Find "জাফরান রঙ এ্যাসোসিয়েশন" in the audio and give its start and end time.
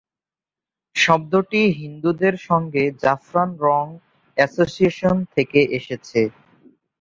3.01-5.15